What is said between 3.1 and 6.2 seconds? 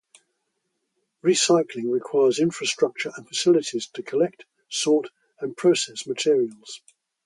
and facilities to collect, sort, and process